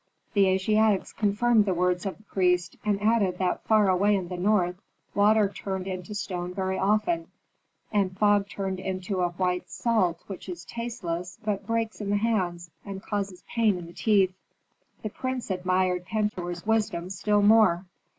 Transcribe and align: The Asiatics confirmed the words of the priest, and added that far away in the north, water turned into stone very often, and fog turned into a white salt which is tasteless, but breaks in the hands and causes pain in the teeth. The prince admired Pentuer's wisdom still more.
The 0.33 0.47
Asiatics 0.47 1.13
confirmed 1.13 1.65
the 1.65 1.75
words 1.75 2.07
of 2.07 2.17
the 2.17 2.23
priest, 2.23 2.75
and 2.83 2.99
added 3.03 3.37
that 3.37 3.63
far 3.65 3.87
away 3.87 4.15
in 4.15 4.29
the 4.29 4.35
north, 4.35 4.77
water 5.13 5.47
turned 5.47 5.85
into 5.85 6.15
stone 6.15 6.55
very 6.55 6.79
often, 6.79 7.27
and 7.91 8.17
fog 8.17 8.49
turned 8.49 8.79
into 8.79 9.21
a 9.21 9.29
white 9.29 9.69
salt 9.69 10.23
which 10.25 10.49
is 10.49 10.65
tasteless, 10.65 11.37
but 11.45 11.67
breaks 11.67 12.01
in 12.01 12.09
the 12.09 12.17
hands 12.17 12.71
and 12.83 13.03
causes 13.03 13.43
pain 13.47 13.77
in 13.77 13.85
the 13.85 13.93
teeth. 13.93 14.33
The 15.03 15.11
prince 15.11 15.51
admired 15.51 16.05
Pentuer's 16.05 16.65
wisdom 16.65 17.11
still 17.11 17.43
more. 17.43 17.85